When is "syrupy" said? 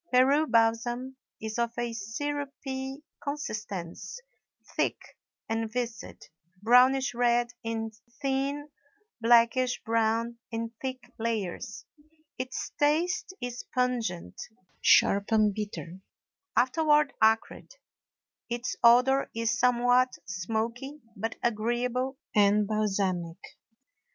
1.93-3.03